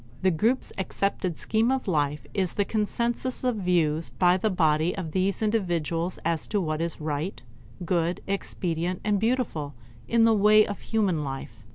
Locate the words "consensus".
2.65-3.43